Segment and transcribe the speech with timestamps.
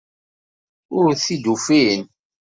[0.99, 2.01] Ur t-id-ufin.